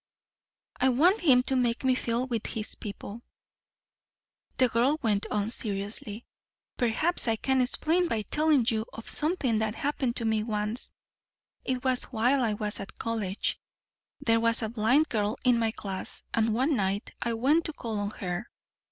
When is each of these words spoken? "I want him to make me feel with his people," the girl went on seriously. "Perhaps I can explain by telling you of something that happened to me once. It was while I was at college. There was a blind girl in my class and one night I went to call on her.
"I 0.77 0.89
want 0.89 1.21
him 1.21 1.43
to 1.43 1.55
make 1.55 1.83
me 1.83 1.93
feel 1.93 2.25
with 2.25 2.47
his 2.47 2.73
people," 2.73 3.21
the 4.57 4.67
girl 4.67 4.97
went 5.03 5.27
on 5.29 5.51
seriously. 5.51 6.25
"Perhaps 6.75 7.27
I 7.27 7.35
can 7.35 7.61
explain 7.61 8.07
by 8.07 8.23
telling 8.23 8.65
you 8.67 8.87
of 8.93 9.07
something 9.07 9.59
that 9.59 9.75
happened 9.75 10.15
to 10.15 10.25
me 10.25 10.41
once. 10.41 10.89
It 11.63 11.83
was 11.83 12.05
while 12.05 12.41
I 12.41 12.53
was 12.55 12.79
at 12.79 12.97
college. 12.97 13.59
There 14.19 14.39
was 14.39 14.63
a 14.63 14.69
blind 14.69 15.07
girl 15.07 15.37
in 15.45 15.59
my 15.59 15.69
class 15.69 16.23
and 16.33 16.51
one 16.55 16.75
night 16.75 17.11
I 17.21 17.33
went 17.35 17.65
to 17.65 17.73
call 17.73 17.99
on 17.99 18.09
her. 18.09 18.49